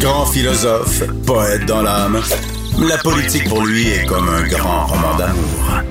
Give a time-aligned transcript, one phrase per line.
[0.00, 2.20] Grand philosophe, poète dans l'âme,
[2.78, 5.82] la politique pour lui est comme un grand roman d'amour.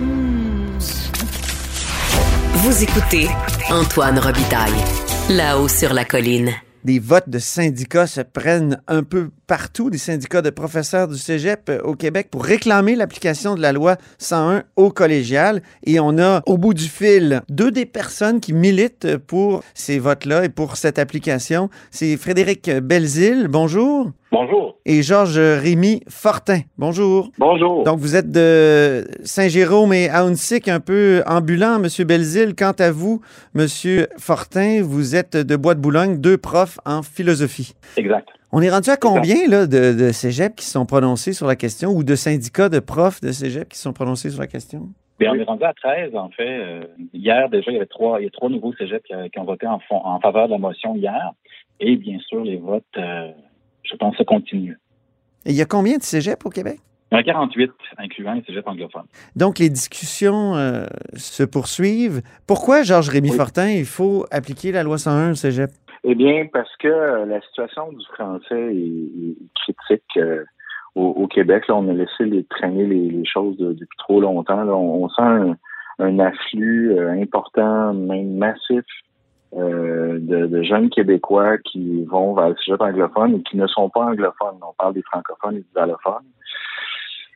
[2.54, 3.28] Vous écoutez
[3.70, 4.73] Antoine Robitaille,
[5.29, 6.54] là-haut sur la colline.
[6.85, 11.68] Des votes de syndicats se prennent un peu partout, des syndicats de professeurs du Cégep
[11.69, 15.63] euh, au Québec pour réclamer l'application de la loi 101 au collégial.
[15.83, 20.45] Et on a au bout du fil deux des personnes qui militent pour ces votes-là
[20.45, 21.71] et pour cette application.
[21.89, 24.11] C'est Frédéric Belzile, bonjour.
[24.38, 24.78] Bonjour.
[24.86, 27.32] Et Georges Rémy Fortin, bonjour.
[27.38, 27.86] Bonjour.
[27.86, 32.53] Donc vous êtes de Saint-Jérôme et Aunsic, un peu ambulant, Monsieur Belzile.
[32.53, 33.22] Quant à vous,
[33.53, 37.75] Monsieur Fortin, vous êtes de Bois de Boulogne, deux profs en philosophie.
[37.95, 38.28] Exact.
[38.52, 41.92] On est rendu à combien là, de, de cégep qui sont prononcés sur la question
[41.92, 44.89] ou de syndicats de profs de cégep qui sont prononcés sur la question?
[45.17, 46.44] Bien, on est rendu à 13, en fait.
[46.44, 46.81] Euh,
[47.14, 49.45] hier, déjà, il y avait trois, il y a trois nouveaux cégeps qui, qui ont
[49.45, 51.31] voté en, fond, en faveur de la motion hier.
[51.80, 53.31] Et bien sûr, les votes, euh,
[53.89, 54.78] je pense, se continuent.
[55.45, 56.80] Et il y a combien de cégeps au Québec?
[57.11, 59.05] Il y en a 48, incluant les cégeps anglophones.
[59.36, 62.22] Donc, les discussions euh, se poursuivent.
[62.47, 63.38] Pourquoi, Georges Rémy Oui.
[63.38, 65.69] Fortin, il faut appliquer la loi 101 au cégep?
[66.03, 70.44] Eh bien, parce que euh, la situation du français est, est critique euh,
[70.95, 71.67] au, au Québec.
[71.67, 74.64] Là, on a laissé les, traîner les, les choses de- depuis trop longtemps.
[74.64, 74.73] Là.
[74.75, 75.55] On, on sent un,
[75.99, 78.83] un afflux euh, important, même massif,
[79.53, 83.89] euh, de, de jeunes Québécois qui vont vers le sujet anglophone et qui ne sont
[83.89, 84.57] pas anglophones.
[84.61, 86.23] On parle des francophones et des allophones.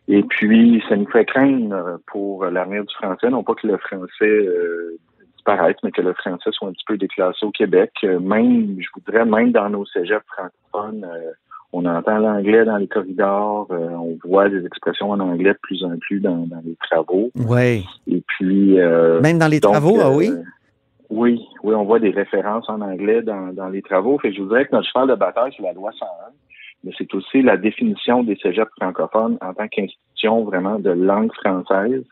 [0.07, 4.07] Et puis, ça nous fait craindre pour l'avenir du français, non pas que le français
[4.23, 4.97] euh,
[5.35, 7.91] disparaisse, mais que le français soit un petit peu déclassé au Québec.
[8.03, 11.31] Même, je voudrais, même dans nos cégeps francophones, euh,
[11.71, 15.83] on entend l'anglais dans les corridors, euh, on voit des expressions en anglais de plus
[15.83, 17.29] en plus dans, dans les travaux.
[17.35, 17.85] Oui.
[18.07, 18.79] Et puis...
[18.79, 20.31] euh, Même dans les donc, travaux, ah euh, oui?
[21.09, 24.19] Oui, oui, on voit des références en anglais dans, dans les travaux.
[24.19, 26.07] Fait que je vous dirais que notre cheval de bataille, c'est la loi 101,
[26.83, 32.03] mais c'est aussi la définition des cégeps francophones en tant qu'institution vraiment de langue française,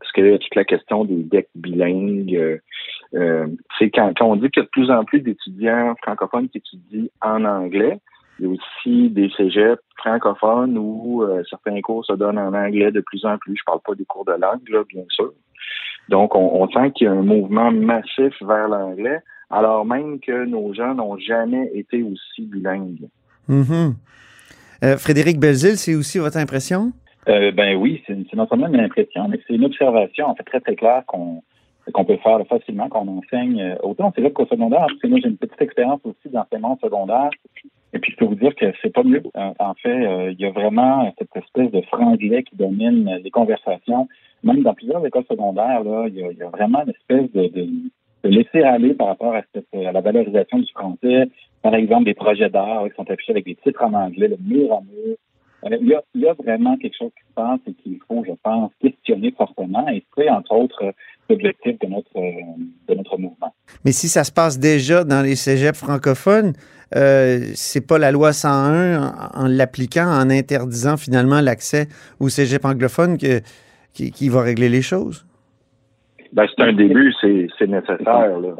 [0.00, 2.34] parce que là, il y a toute la question des decks bilingues.
[2.34, 2.58] Euh,
[3.14, 3.46] euh,
[3.78, 6.58] c'est quand, quand on dit qu'il y a de plus en plus d'étudiants francophones qui
[6.58, 8.00] étudient en anglais,
[8.38, 12.90] il y a aussi des cégeps francophones où euh, certains cours se donnent en anglais
[12.90, 13.56] de plus en plus.
[13.56, 15.32] Je parle pas des cours de langue, là, bien sûr.
[16.08, 20.44] Donc, on, on sent qu'il y a un mouvement massif vers l'anglais, alors même que
[20.44, 23.08] nos jeunes n'ont jamais été aussi bilingues.
[23.48, 26.92] Euh, Frédéric Belzile, c'est aussi votre impression?
[27.28, 30.44] Euh, ben oui, c'est c'est non seulement une impression, mais c'est une observation, en fait,
[30.44, 31.42] très, très claire qu'on
[31.92, 35.20] qu'on peut faire facilement, qu'on enseigne euh, autant c'est vrai qu'au secondaire, parce que moi
[35.22, 37.30] j'ai une petite expérience aussi d'enseignement secondaire,
[37.92, 39.22] et puis je peux vous dire que c'est pas mieux.
[39.34, 44.08] En, fait, euh, il y a vraiment cette espèce de franglais qui domine les conversations.
[44.46, 47.68] Même dans plusieurs écoles secondaires, il y a, vraiment une espèce de,
[48.22, 51.28] laisser aller par rapport à, cette, à la valorisation du français.
[51.62, 54.72] Par exemple, des projets d'art qui sont affichés avec des titres en anglais, le mur
[54.72, 55.16] à mur.
[55.64, 58.70] Euh, Il y, a, vraiment quelque chose qui se passe et qu'il faut, je pense,
[58.80, 59.88] questionner fortement.
[59.88, 60.92] Et c'est, entre autres, euh,
[61.28, 62.30] l'objectif de notre, euh,
[62.88, 63.52] de notre mouvement.
[63.84, 66.52] Mais si ça se passe déjà dans les cégeps francophones,
[66.94, 71.88] euh, c'est pas la loi 101 en, en l'appliquant, en interdisant finalement l'accès
[72.20, 73.40] aux cégeps anglophones que,
[73.96, 75.26] qui, qui va régler les choses?
[76.32, 78.38] Ben, c'est un début, c'est nécessaire.
[78.40, 78.54] là.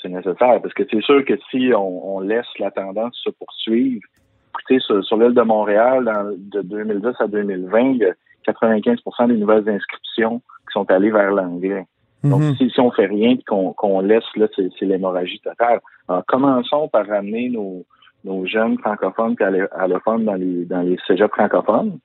[0.00, 4.02] C'est nécessaire parce que c'est sûr que si on, on laisse la tendance se poursuivre,
[4.50, 8.12] écoutez, sur, sur l'île de Montréal, dans- de 2010 à 2020, il y a
[8.46, 11.86] 95% des nouvelles inscriptions qui sont allées vers l'anglais.
[12.24, 12.54] Donc, Mhm.
[12.56, 13.42] si, si on fait rien et
[13.76, 15.80] qu'on laisse, là, c'est l'hémorragie totale.
[16.08, 17.84] Alors, commençons par ramener nos,
[18.24, 21.98] nos jeunes francophones et allo- allophones dans les, dans les cégeps francophones.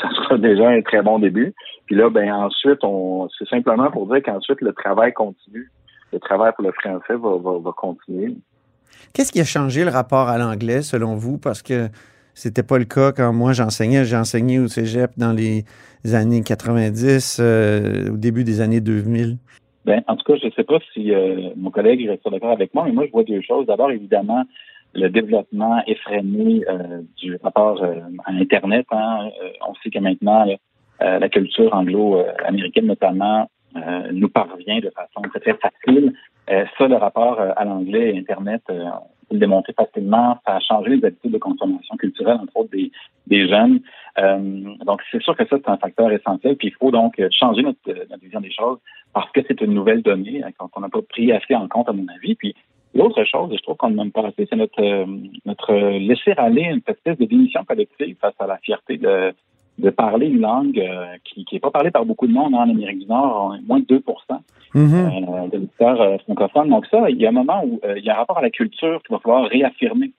[0.00, 1.54] Ça, sera déjà un très bon début.
[1.86, 5.70] Puis là, ben ensuite, on c'est simplement pour dire qu'ensuite, le travail continue.
[6.12, 8.34] Le travail pour le français va, va, va continuer.
[9.12, 11.38] Qu'est-ce qui a changé le rapport à l'anglais selon vous?
[11.38, 11.88] Parce que
[12.34, 14.04] c'était pas le cas quand moi j'enseignais.
[14.04, 15.64] J'ai enseigné au cégep dans les
[16.12, 19.36] années 90, euh, au début des années 2000.
[19.84, 22.74] Ben, en tout cas, je ne sais pas si euh, mon collègue reste d'accord avec
[22.74, 23.66] moi, mais moi, je vois deux choses.
[23.66, 24.44] D'abord, évidemment,
[24.94, 28.86] le développement effréné euh, du rapport euh, à Internet.
[28.90, 29.30] Hein.
[29.42, 30.46] Euh, on sait que maintenant,
[31.02, 36.12] euh, la culture anglo-américaine, notamment, euh, nous parvient de façon très, très facile.
[36.76, 40.36] Ça, le rapport à l'anglais et Internet, on peut le démontrer facilement.
[40.44, 42.90] Ça a changé les habitudes de consommation culturelle, entre autres, des,
[43.28, 43.78] des jeunes.
[44.18, 46.56] Euh, donc, c'est sûr que ça, c'est un facteur essentiel.
[46.56, 48.78] Puis, il faut donc changer notre, notre vision des choses
[49.12, 51.92] parce que c'est une nouvelle donnée hein, qu'on n'a pas pris assez en compte, à
[51.92, 52.34] mon avis.
[52.34, 52.52] Puis,
[52.94, 55.06] l'autre chose, et je trouve qu'on ne même pas assez, c'est notre, euh,
[55.46, 59.32] notre laisser aller une espèce de démission collective face à la fierté de,
[59.78, 63.00] de parler une langue euh, qui n'est pas parlée par beaucoup de monde en Amérique
[63.00, 64.02] du Nord, moins de 2
[64.72, 64.94] Mhm.
[64.94, 66.68] euh, de euh, francophone.
[66.68, 68.50] Donc ça, il y a un moment où il y a un rapport à la
[68.50, 70.12] culture qu'il va falloir réaffirmer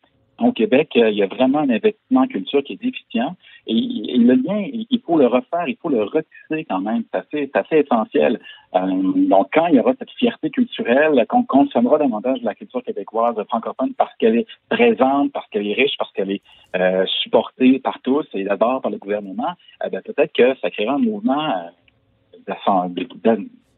[0.47, 3.35] au Québec, il y a vraiment un investissement en culture qui est déficient.
[3.67, 7.03] Et, le lien, il faut le refaire, il faut le retisser quand même.
[7.31, 8.39] C'est assez, essentiel.
[8.73, 13.35] donc, quand il y aura cette fierté culturelle, qu'on consommera davantage de la culture québécoise
[13.49, 16.41] francophone parce qu'elle est présente, parce qu'elle est riche, parce qu'elle est
[17.21, 19.53] supportée par tous et d'abord par le gouvernement,
[19.85, 21.71] eh peut-être que ça créera un mouvement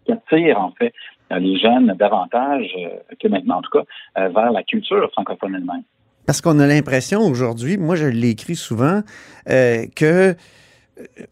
[0.05, 0.93] qui attire en fait
[1.31, 2.75] les jeunes davantage
[3.19, 5.83] que maintenant en tout cas vers la culture francophone elle-même.
[6.25, 9.01] Parce qu'on a l'impression aujourd'hui, moi je l'écris souvent,
[9.49, 10.35] euh, que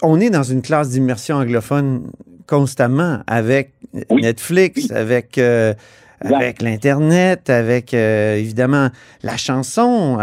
[0.01, 2.11] on est dans une classe d'immersion anglophone
[2.47, 3.73] constamment avec
[4.09, 5.39] Netflix, avec
[6.19, 8.89] avec l'Internet, avec évidemment
[9.23, 10.17] la chanson.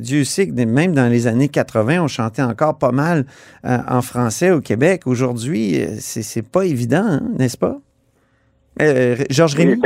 [0.00, 3.26] Dieu sait que même dans les années 80, on chantait encore pas mal
[3.62, 5.06] en français au Québec.
[5.06, 7.78] Aujourd'hui, c'est pas évident, hein, n'est-ce pas?
[8.80, 9.80] Euh, Georges Rémy?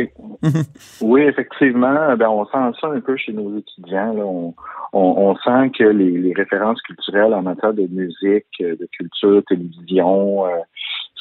[1.01, 2.17] Oui, effectivement.
[2.17, 4.15] Ben, on sent ça un peu chez nos étudiants.
[4.17, 4.55] On,
[4.93, 10.51] on, sent que les, références culturelles en matière de musique, de culture, télévision, euh,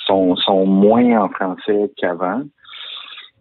[0.06, 2.44] sont, sont moins en français qu'avant.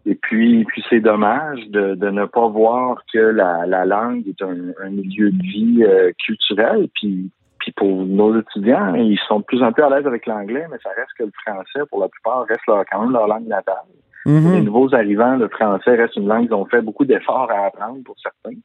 [0.07, 4.41] Et puis, puis c'est dommage de, de ne pas voir que la, la langue est
[4.41, 6.87] un, milieu de vie euh, culturel.
[6.93, 10.65] Puis, puis pour nos étudiants, ils sont de plus en plus à l'aise avec l'anglais,
[10.69, 13.85] mais ça reste que le français, pour la plupart, reste quand même leur langue natale.
[14.25, 14.53] Mhm.
[14.53, 18.03] Les nouveaux arrivants, le français reste une langue qu'ils ont fait beaucoup d'efforts à apprendre
[18.03, 18.57] pour certains.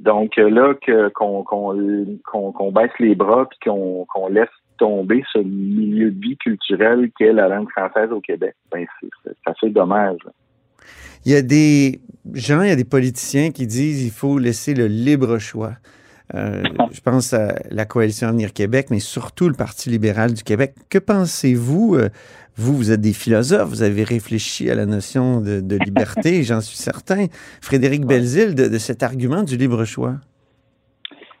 [0.00, 0.74] Donc euh, là,
[1.14, 4.48] qu'on baisse les bras puis qu'on laisse
[4.78, 9.70] tomber ce milieu de vie culturel qu'est la langue française au Québec, ben c'est assez
[9.70, 10.18] dommage.
[11.24, 12.00] Il y a des
[12.34, 15.74] gens, il y a des politiciens qui disent qu'il faut laisser le libre choix.
[16.34, 16.62] Euh,
[16.92, 20.74] je pense à la coalition Avenir Québec, mais surtout le Parti libéral du Québec.
[20.88, 22.08] Que pensez-vous euh,
[22.56, 26.76] vous, vous êtes des philosophes, vous avez réfléchi à la notion de, liberté, j'en suis
[26.76, 27.26] certain.
[27.60, 30.14] Frédéric Belzile, de, cet argument du libre choix.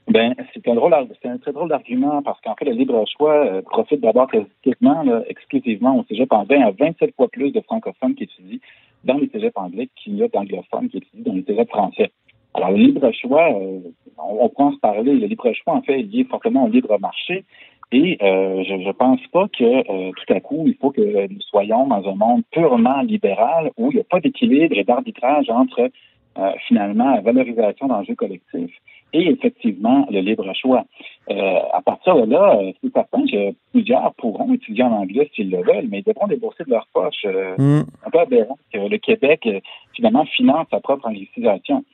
[0.08, 3.46] Ben, c'est un drôle, c'est un très drôle d'argument parce qu'en fait, le libre choix
[3.46, 8.24] euh, profite d'abord exclusivement, exclusivement au cégep anglais à 27 fois plus de francophones qui
[8.24, 8.58] étudient
[9.04, 12.10] dans les cégeps anglais qu'il y a d'anglophones qui étudient dans les cégeps français.
[12.54, 13.80] Alors, le libre choix, euh,
[14.18, 15.14] on, on, peut en se parler.
[15.14, 17.44] Le libre choix, en fait, est lié fortement au libre marché.
[17.92, 21.40] Et euh, je ne pense pas que euh, tout à coup, il faut que nous
[21.42, 25.90] soyons dans un monde purement libéral où il n'y a pas d'équilibre et d'arbitrage entre
[26.38, 28.74] euh, finalement la valorisation d'enjeux collectifs
[29.12, 30.86] et effectivement le libre choix.
[31.28, 35.88] à partir de là, c'est certain que plusieurs pourront étudier en anglais s'ils le veulent,
[35.90, 37.26] mais ils devront débourser de leur poche.
[37.58, 37.80] Mm.
[38.06, 39.46] Un peu aberrant que le Québec
[39.94, 41.84] finalement finance sa propre anglicisation.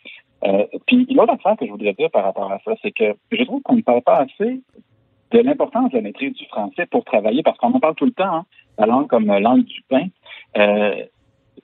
[0.86, 3.62] Puis l'autre affaire que je voudrais dire par rapport à ça, c'est que je trouve
[3.62, 4.60] qu'on ne parle pas assez
[5.30, 8.12] de l'importance de la maîtrise du français pour travailler, parce qu'on en parle tout le
[8.12, 8.46] temps, hein,
[8.78, 10.06] la langue comme langue du pain.
[10.56, 11.04] Euh,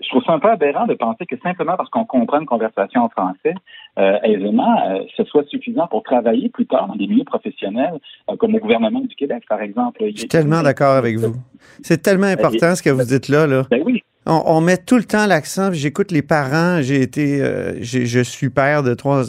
[0.01, 3.03] je trouve ça un peu aberrant de penser que simplement parce qu'on comprend une conversation
[3.03, 3.55] en français
[3.99, 7.99] euh, aisément, euh, ce soit suffisant pour travailler plus tard dans des milieux professionnels,
[8.31, 10.05] euh, comme le gouvernement du Québec, par exemple.
[10.05, 11.35] Je suis tellement d'accord avec vous.
[11.83, 13.47] C'est tellement important ce que vous dites là.
[13.47, 13.63] là.
[13.71, 14.03] Ben oui.
[14.27, 15.71] On, met tout le temps l'accent.
[15.73, 16.81] J'écoute les parents.
[16.81, 19.25] J'ai été, euh, je suis père de trois,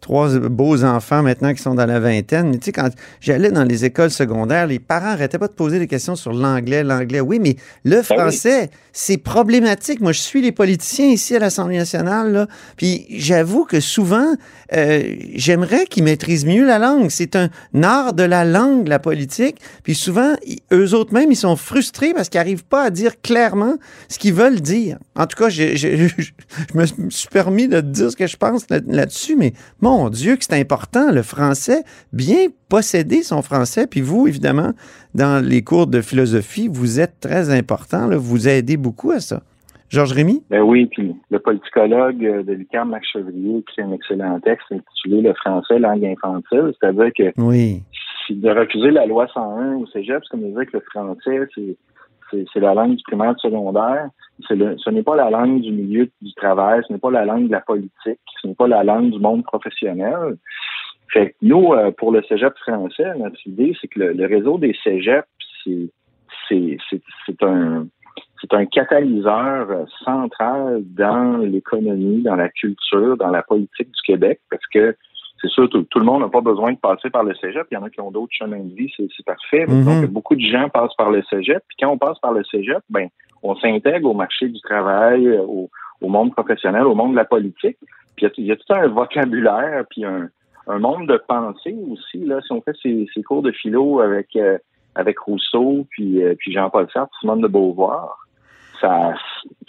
[0.00, 2.50] trois beaux enfants maintenant qui sont dans la vingtaine.
[2.50, 2.88] Mais tu sais, quand
[3.20, 6.82] j'allais dans les écoles secondaires, les parents n'arrêtaient pas de poser des questions sur l'anglais,
[6.82, 7.20] l'anglais.
[7.20, 10.00] Oui, mais le ben français, c'est problématique.
[10.00, 12.46] Moi, je suis les politiciens ici à l'Assemblée nationale, là,
[12.76, 14.34] puis j'avoue que souvent,
[14.72, 17.10] euh, j'aimerais qu'ils maîtrisent mieux la langue.
[17.10, 17.50] C'est un
[17.82, 19.60] art de la langue, la politique.
[19.82, 20.34] Puis souvent,
[20.72, 23.76] eux autres même, ils sont frustrés parce qu'ils n'arrivent pas à dire clairement
[24.08, 24.98] ce qu'ils veulent dire.
[25.16, 29.52] En tout cas, je, me suis permis de dire ce que je pense là-dessus, mais
[29.80, 33.86] mon Dieu, que c'est important, le français, bien posséder son français.
[33.86, 34.72] Puis vous, évidemment,
[35.14, 39.42] dans les cours de philosophie, vous êtes très important, vous aidez beaucoup à ça.
[39.90, 40.42] Georges Rémy?
[40.50, 45.32] Ben oui, puis le politicologue de l'UQAM, Max Chevrier, qui un excellent texte intitulé Le
[45.32, 47.82] français, langue infantile, c'est-à-dire que oui.
[48.28, 51.76] de refuser la loi 101 au cégep, c'est comme dire que le français, c'est
[52.30, 54.10] c'est la langue du primaire du secondaire.
[54.46, 57.52] Ce n'est pas la langue du milieu du travail, ce n'est pas la langue de
[57.52, 60.36] la politique, ce n'est pas la langue du monde professionnel.
[61.12, 64.76] Fait que nous, euh, pour le cégep français, notre idée, c'est que le, réseau des
[64.84, 65.26] cégeps,
[65.64, 65.90] c'est
[66.48, 67.86] c'est un
[68.40, 74.66] c'est un catalyseur central dans l'économie, dans la culture, dans la politique du Québec, parce
[74.72, 74.96] que
[75.40, 77.66] c'est sûr, tout, le monde n'a pas besoin de passer par le cégep.
[77.70, 79.66] Il y en a qui ont d'autres chemins de vie, c'est parfait.
[79.66, 79.84] Mm-hmm.
[79.84, 81.62] Donc, beaucoup de gens passent par le cégep.
[81.68, 83.08] Puis quand on passe par le cégep, ben,
[83.42, 85.68] on s'intègre au marché du travail, au,
[86.00, 87.78] monde professionnel, au monde de la politique.
[88.16, 90.30] Puis il y, a, tout un vocabulaire, puis un,
[90.66, 92.18] monde de pensée aussi.
[92.18, 94.58] Là, si on fait ces, cours de philo avec euh,
[94.94, 98.26] avec Rousseau, puis, euh, puis Jean-Paul Sartre, Simone de Beauvoir,
[98.80, 99.14] ça,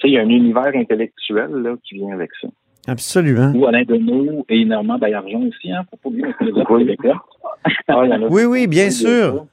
[0.03, 2.47] il y a un univers intellectuel là, qui vient avec ça.
[2.87, 3.51] Absolument.
[3.55, 6.85] Ou Alain Deneau et Normand Baillargeon aussi, hein, pour pas oublier Oui.
[6.85, 7.23] Québécois.
[7.87, 9.45] Ah, Oui, oui, bien sûr.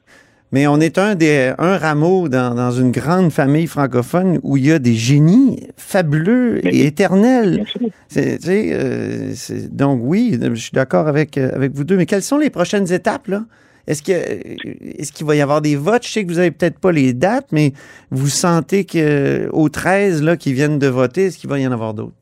[0.52, 4.66] Mais on est un des un rameau dans, dans une grande famille francophone où il
[4.66, 7.64] y a des génies fabuleux et éternels.
[8.08, 9.32] C'est- euh,
[9.70, 11.96] donc oui, je suis d'accord avec, euh, avec vous deux.
[11.96, 13.44] Mais quelles sont les prochaines étapes, là?
[13.88, 16.04] Est-ce que est-ce qu'il va y avoir des votes?
[16.04, 17.72] Je sais que vous avez peut-être pas les dates, mais
[18.10, 21.72] vous sentez que aux 13 là, qui viennent de voter, est-ce qu'il va y en
[21.72, 22.14] avoir d'autres?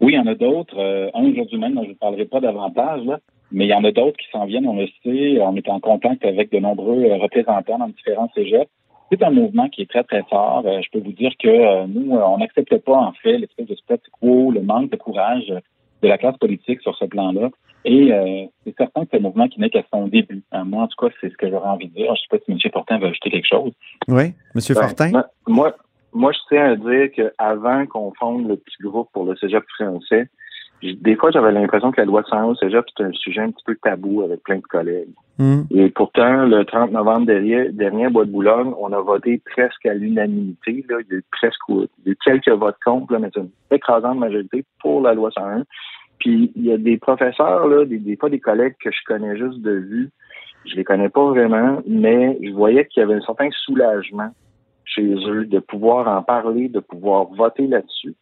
[0.00, 0.78] Oui, il y en a d'autres.
[0.78, 3.18] Euh, un aujourd'hui même, dont je ne parlerai pas davantage, là,
[3.52, 5.40] mais il y en a d'autres qui s'en viennent, on le sait.
[5.40, 8.70] On est en contact avec de nombreux euh, représentants dans différents cégeps.
[9.12, 10.62] C'est un mouvement qui est très, très fort.
[10.66, 13.74] Euh, je peux vous dire que euh, nous, on n'accepte pas, en fait, l'espèce de
[13.74, 15.48] statu quo, le manque de courage
[16.02, 17.50] de la classe politique sur ce plan-là.
[17.84, 20.42] Et euh, c'est certain que c'est un mouvement qui n'est qu'à son début.
[20.54, 22.06] Euh, moi, en tout cas, c'est ce que j'aurais envie de dire.
[22.06, 22.72] Je ne sais pas si M.
[22.72, 23.72] Fortin veut ajouter quelque chose.
[24.06, 25.10] Oui, Monsieur Ben, Fortin?
[25.10, 25.74] moi- Moi,
[26.12, 30.28] moi, je tiens à dire qu'avant qu'on fonde le petit groupe pour le cégep français,
[30.82, 33.64] des fois, j'avais l'impression que la loi 101 au cégep, c'était un sujet un petit
[33.64, 35.10] peu tabou avec plein de collègues.
[35.38, 39.40] Hum, Et pourtant, le 30 novembre dernier, dernier à Bois de Boulogne, on a voté
[39.54, 40.84] presque à l'unanimité.
[40.88, 40.98] Là.
[41.00, 43.40] Il y a eu presque il y a eu quelques votes contre, là, mais c'est
[43.40, 45.64] une écrasante majorité pour la loi 101.
[46.18, 49.36] Puis il y a des professeurs, là, des, des fois des collègues que je connais
[49.36, 50.10] juste de vue.
[50.66, 54.30] Je les connais pas vraiment, mais je voyais qu'il y avait un certain soulagement
[54.84, 58.14] chez eux de pouvoir en parler, de pouvoir voter là-dessus.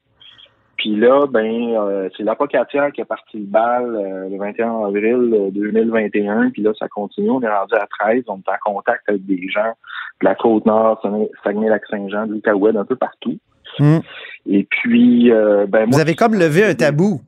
[0.78, 5.34] Puis là, ben, euh, c'est l'apocatière qui a parti le bal euh, le 21 avril
[5.34, 6.50] euh, 2021.
[6.50, 7.30] Puis là, ça continue.
[7.30, 8.22] On est rendu à 13.
[8.28, 9.72] On est en contact avec des gens
[10.20, 11.02] de la Côte-Nord,
[11.44, 13.38] Saguenay-Lac-Saint-Jean, de l'Outaouais, d'un peu partout.
[13.80, 14.00] hum.
[14.46, 17.20] Et puis, euh, ben, Vous moi, avez comme levé un tabou.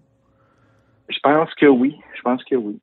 [1.08, 1.96] je pense que oui.
[2.16, 2.78] Je pense que oui.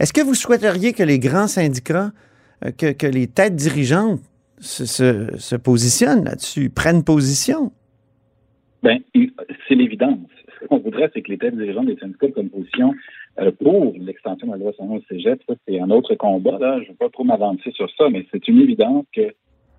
[0.00, 2.10] Est-ce que vous souhaiteriez que les grands syndicats,
[2.64, 4.20] euh, que, que les têtes dirigeantes
[4.58, 7.70] se, se, se positionnent là-dessus, prennent position?
[8.82, 9.00] Ben,
[9.68, 10.28] c'est l'évidence.
[10.60, 12.94] Ce qu'on voudrait, c'est que les têtes dirigeantes des syndicats prennent position
[13.40, 15.40] euh, pour l'extension de la loi 101 au cégep.
[15.48, 16.58] Ça, c'est un autre combat.
[16.58, 16.78] Là.
[16.78, 19.34] Je ne veux pas trop m'avancer sur ça, mais c'est une évidence que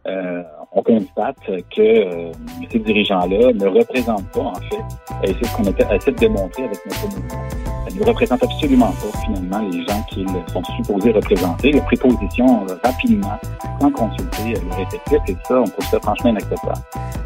[0.07, 1.37] euh, on constate
[1.75, 2.31] que euh,
[2.71, 6.63] ces dirigeants-là ne représentent pas, en fait, et c'est ce qu'on a essaie de démontrer
[6.63, 7.67] avec notre mouvement.
[7.89, 11.71] Ils ne représentent absolument pas, finalement, les gens qu'ils sont supposés représenter.
[11.71, 13.39] Ils position euh, rapidement,
[13.81, 16.79] sans consulter euh, leur effectif, et ça, on trouve ça franchement inacceptable.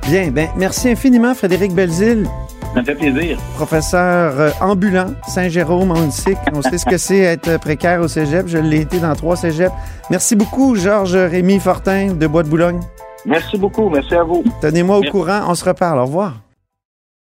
[0.08, 2.28] Bien, ben merci infiniment, Frédéric Belzile,
[2.74, 3.38] Ça me fait plaisir.
[3.56, 6.36] professeur euh, ambulant, Saint-Jérôme, on sait.
[6.54, 8.48] On sait ce que c'est être précaire au cégep.
[8.48, 9.72] Je l'ai été dans trois cégeps.
[10.10, 12.80] Merci beaucoup, Georges Rémy Fortin de Bois de Boulogne.
[13.26, 13.90] Merci beaucoup.
[13.90, 14.44] Merci à vous.
[14.62, 15.42] Tenez-moi au courant.
[15.48, 16.00] On se reparle.
[16.00, 16.34] Au revoir.